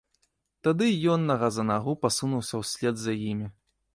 [0.67, 3.51] Тады й ён нага за нагу пасунуўся ўслед за імі.